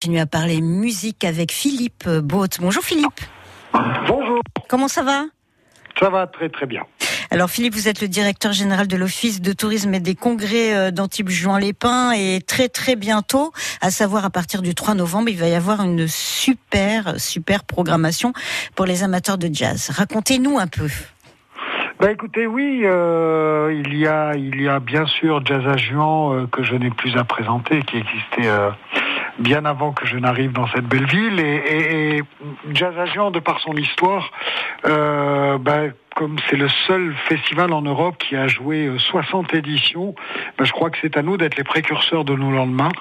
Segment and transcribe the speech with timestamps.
[0.00, 2.46] continue à parler musique avec Philippe Baut.
[2.58, 3.20] Bonjour Philippe.
[4.08, 4.40] Bonjour.
[4.66, 5.24] Comment ça va?
[5.98, 6.84] Ça va très très bien.
[7.30, 10.90] Alors Philippe, vous êtes le directeur général de l'Office de tourisme et des congrès euh,
[10.90, 13.52] d'Antibes Juan-les-Pins et très très bientôt,
[13.82, 18.32] à savoir à partir du 3 novembre, il va y avoir une super super programmation
[18.76, 19.90] pour les amateurs de jazz.
[19.90, 20.88] Racontez-nous un peu.
[22.00, 26.32] Bah écoutez, oui, euh, il y a il y a bien sûr Jazz à Juan
[26.32, 28.70] euh, que je n'ai plus à présenter, qui existait euh,
[29.38, 31.40] bien avant que je n'arrive dans cette belle ville.
[31.40, 32.22] Et,
[32.72, 34.30] Jazz Agent, de par son histoire,
[34.86, 40.14] euh, ben, comme c'est le seul festival en Europe qui a joué 60 éditions,
[40.58, 42.92] ben, je crois que c'est à nous d'être les précurseurs de nos lendemains.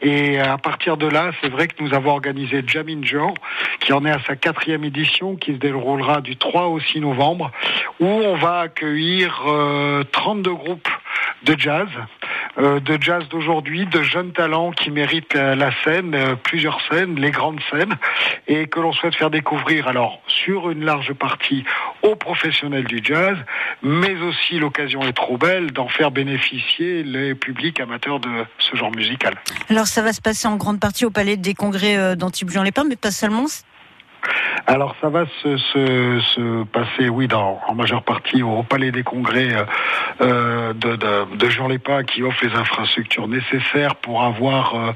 [0.00, 3.34] Et à partir de là, c'est vrai que nous avons organisé Jamin Jean,
[3.80, 7.50] qui en est à sa quatrième édition, qui se déroulera du 3 au 6 novembre,
[8.00, 10.88] où on va accueillir euh, 32 groupes
[11.44, 16.80] de jazz euh, de jazz d'aujourd'hui, de jeunes talents qui méritent la, scène, euh, plusieurs
[16.90, 17.96] scènes, les grandes scènes,
[18.46, 21.64] et que l'on souhaite faire découvrir alors sur une large partie
[22.02, 23.36] aux professionnels du jazz,
[23.82, 28.90] mais aussi l'occasion est trop belle d'en faire bénéficier les publics amateurs de ce genre
[28.90, 29.34] musical.
[29.70, 32.96] Alors ça va se passer en grande partie au Palais des Congrès euh, d'Antibes-Juan-les-Pins, mais
[32.96, 33.46] pas seulement.
[34.66, 39.48] Alors ça va se, se, se, passer, oui, en majeure partie au Palais des Congrès
[40.20, 44.92] euh, de, de, Jean Lépin qui offre les infrastructures nécessaires pour avoir euh,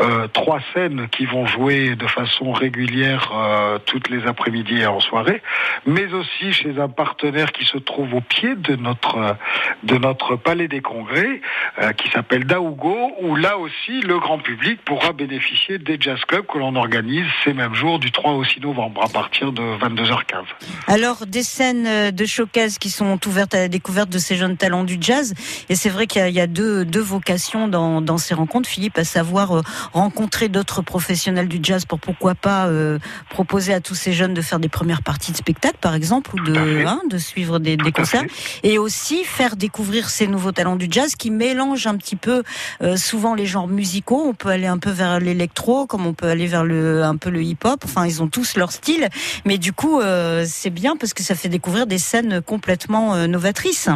[0.00, 5.00] euh, trois scènes qui vont jouer de façon régulière euh, toutes les après-midi et en
[5.00, 5.42] soirée,
[5.86, 9.36] mais aussi chez un partenaire qui se trouve au pied de notre
[9.82, 11.40] de notre Palais des Congrès,
[11.80, 16.46] euh, qui s'appelle Daougo, où là aussi le grand public pourra bénéficier des jazz clubs
[16.46, 20.44] que l'on organise ces mêmes jours du 3 au 6 novembre à partir de 22h15.
[20.86, 24.84] Alors des scènes de showcase qui sont ouvertes à la découverte de ces jeunes talents
[24.84, 25.34] du jazz,
[25.68, 29.04] et c'est vrai qu'il y a, deux, deux vocations dans, dans ces rencontres, Philippe, à
[29.04, 32.98] savoir euh, rencontrer d'autres professionnels du jazz pour pourquoi pas euh,
[33.30, 36.40] proposer à tous ces jeunes de faire des premières parties de spectacle, par exemple, ou
[36.40, 38.24] de, hein, de suivre des, des concerts,
[38.62, 42.42] et aussi faire découvrir ces nouveaux talents du jazz qui mélangent un petit peu
[42.82, 44.22] euh, souvent les genres musicaux.
[44.26, 47.30] On peut aller un peu vers l'électro, comme on peut aller vers le un peu
[47.30, 47.80] le hip-hop.
[47.84, 48.97] Enfin, ils ont tous leur style,
[49.44, 53.26] mais du coup, euh, c'est bien parce que ça fait découvrir des scènes complètement euh,
[53.26, 53.88] novatrices.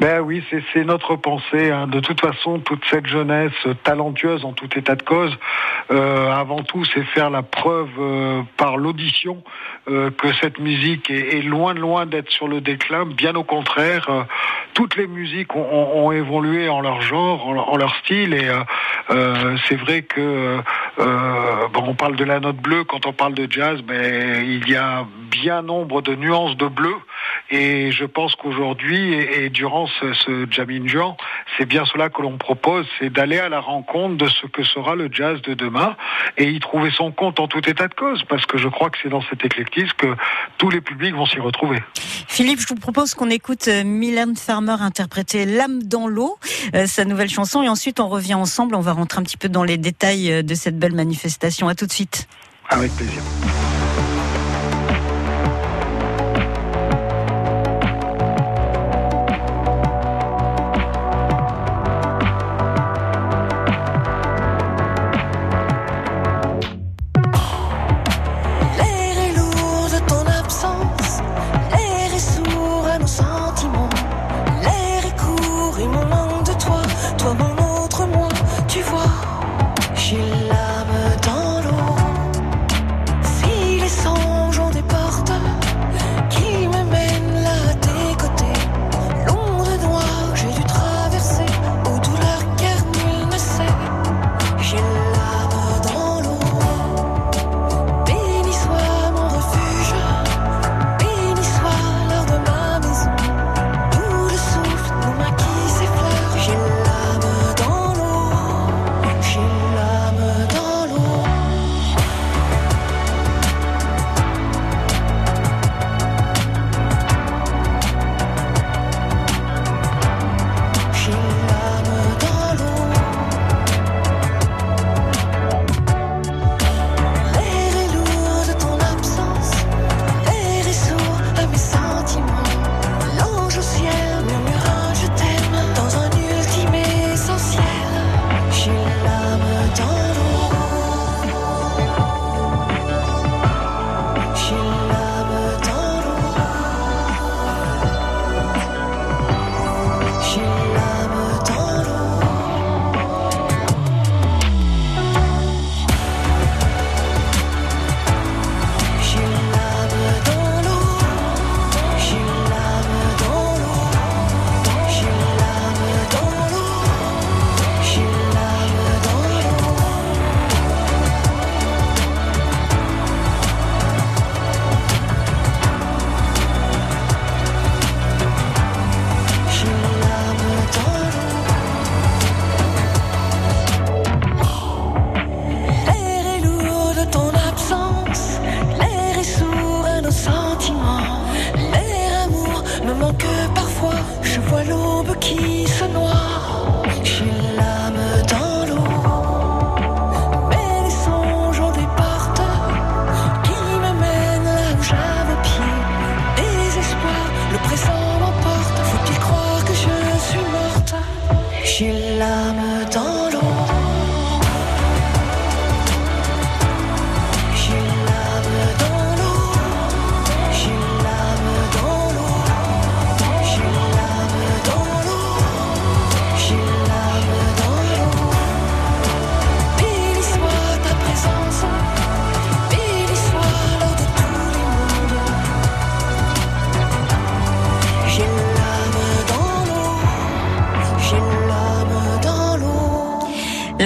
[0.00, 1.72] Ben oui, c'est notre pensée.
[1.72, 1.88] Hein.
[1.88, 5.36] De toute façon, toute cette jeunesse talentueuse en tout état de cause,
[5.90, 9.42] euh, avant tout, c'est faire la preuve euh, par l'audition
[9.90, 13.06] euh, que cette musique est, est loin loin d'être sur le déclin.
[13.06, 14.22] Bien au contraire, euh,
[14.74, 18.50] toutes les musiques ont, ont, ont, évolué en leur genre, en, en leur style, et
[19.10, 20.58] euh, c'est vrai que
[21.72, 24.76] bon, on parle de la note bleue quand on parle de jazz, mais il y
[24.76, 26.94] a bien nombre de nuances de bleu,
[27.50, 31.16] et je pense qu'aujourd'hui et, et durant ce, ce Jamin Jean,
[31.56, 34.94] c'est bien cela que l'on propose, c'est d'aller à la rencontre de ce que sera
[34.94, 35.96] le jazz de demain
[36.36, 38.98] et y trouver son compte en tout état de cause, parce que je crois que
[39.02, 40.14] c'est dans cet éclectisme que
[40.58, 41.78] tous les publics vont s'y retrouver.
[42.28, 46.38] Philippe, je vous propose qu'on écoute Mylène Farmer interpréter L'âme dans l'eau,
[46.74, 49.48] euh, sa nouvelle chanson, et ensuite on revient ensemble, on va rentrer un petit peu
[49.48, 51.68] dans les détails de cette belle manifestation.
[51.68, 52.28] À tout de suite.
[52.68, 53.22] Avec plaisir.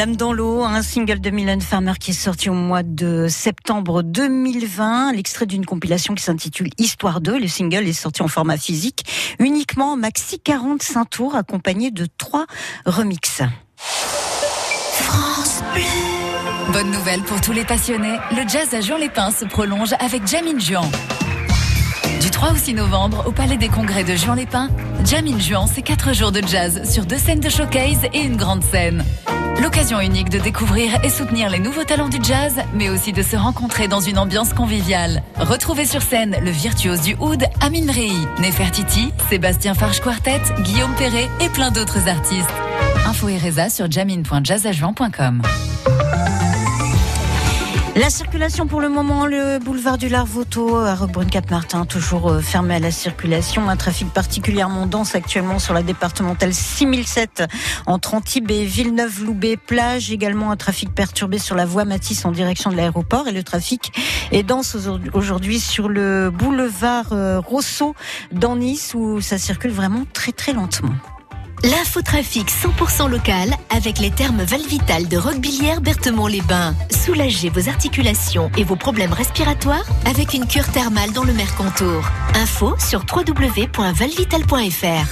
[0.03, 4.03] L'âme dans l'eau, un single de Mylène Farmer qui est sorti au mois de septembre
[4.03, 7.39] 2020, l'extrait d'une compilation qui s'intitule Histoire 2.
[7.39, 9.05] Le single est sorti en format physique,
[9.39, 12.47] uniquement maxi 45 tours, accompagné de trois
[12.85, 13.43] remixes.
[13.77, 16.73] France Bleu.
[16.73, 20.91] Bonne nouvelle pour tous les passionnés, le jazz à Juan-les-Pins se prolonge avec Jamin Juan.
[22.21, 24.71] Du 3 au 6 novembre, au Palais des Congrès de Juan-les-Pins,
[25.05, 28.65] Jamin Juan, c'est 4 jours de jazz sur deux scènes de showcase et une grande
[28.65, 29.05] scène.
[29.63, 33.37] L'occasion unique de découvrir et soutenir les nouveaux talents du jazz, mais aussi de se
[33.37, 35.23] rencontrer dans une ambiance conviviale.
[35.37, 38.11] Retrouvez sur scène le virtuose du oud Amin Rei,
[38.41, 42.51] Nefertiti, Sébastien Farge Quartet, Guillaume Perret et plein d'autres artistes.
[43.07, 45.43] Info et Reza sur jamin.jazzajuan.com.
[47.95, 52.79] La circulation pour le moment, le boulevard du Larvoto à Roquebrune-Cap-Martin, toujours euh, fermé à
[52.79, 53.69] la circulation.
[53.69, 57.45] Un trafic particulièrement dense actuellement sur la départementale 6007
[57.85, 60.11] entre Antibes et Villeneuve-Loubet-Plage.
[60.11, 63.29] Également un trafic perturbé sur la voie Matisse en direction de l'aéroport.
[63.29, 63.93] Et le trafic
[64.33, 64.75] est dense
[65.13, 67.95] aujourd'hui sur le boulevard euh, Rousseau
[68.33, 70.95] dans Nice où ça circule vraiment très très lentement.
[71.65, 76.75] L'infotrafic 100% local avec les thermes Valvital de Roquebillière Berthemont-les-Bains.
[76.91, 82.05] Soulagez vos articulations et vos problèmes respiratoires avec une cure thermale dans le Mercantour.
[82.35, 85.07] Info sur www.valvital.fr.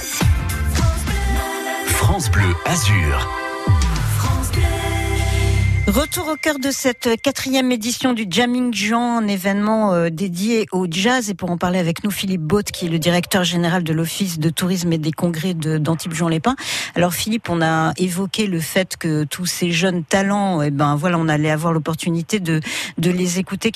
[1.87, 3.40] France Bleu Azur.
[5.93, 10.87] Retour au cœur de cette quatrième édition du Jamming Juan, un événement euh, dédié au
[10.89, 11.29] jazz.
[11.29, 14.39] Et pour en parler avec nous, Philippe Bott, qui est le directeur général de l'Office
[14.39, 16.55] de tourisme et des congrès d'Antibes Jean Lépin.
[16.95, 21.17] Alors Philippe, on a évoqué le fait que tous ces jeunes talents, eh ben voilà,
[21.19, 22.61] on allait avoir l'opportunité de,
[22.97, 23.69] de les écouter